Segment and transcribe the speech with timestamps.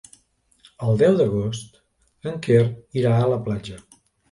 [0.87, 2.65] El deu d'agost en Quer
[3.05, 3.81] irà a la platja.